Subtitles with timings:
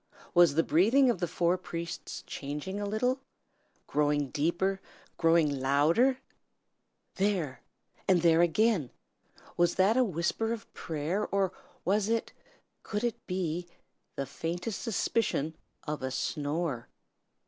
[0.33, 3.19] Was the breathing of the four priests changing a little,
[3.85, 4.81] growing deeper,
[5.15, 6.17] growing louder?
[7.17, 7.61] There!
[8.07, 8.89] and there again!
[9.57, 11.51] was that a whisper of prayer, or
[11.85, 12.33] was it
[12.81, 13.67] could it be
[14.15, 15.55] the faintest suspicion
[15.87, 16.87] of a snore?